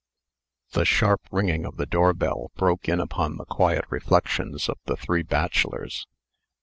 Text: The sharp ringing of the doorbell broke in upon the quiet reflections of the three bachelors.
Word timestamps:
The 0.71 0.83
sharp 0.83 1.21
ringing 1.31 1.63
of 1.63 1.77
the 1.77 1.85
doorbell 1.85 2.49
broke 2.55 2.89
in 2.89 2.99
upon 2.99 3.37
the 3.37 3.45
quiet 3.45 3.85
reflections 3.91 4.67
of 4.67 4.79
the 4.85 4.97
three 4.97 5.21
bachelors. 5.21 6.07